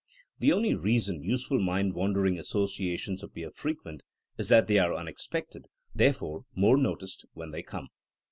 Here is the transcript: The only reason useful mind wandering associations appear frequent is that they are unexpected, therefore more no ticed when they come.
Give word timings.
The 0.39 0.51
only 0.51 0.73
reason 0.73 1.21
useful 1.23 1.59
mind 1.61 1.93
wandering 1.93 2.39
associations 2.39 3.21
appear 3.21 3.51
frequent 3.51 4.01
is 4.35 4.49
that 4.49 4.65
they 4.65 4.79
are 4.79 4.95
unexpected, 4.95 5.67
therefore 5.93 6.45
more 6.55 6.75
no 6.75 6.95
ticed 6.95 7.23
when 7.33 7.51
they 7.51 7.61
come. 7.61 7.89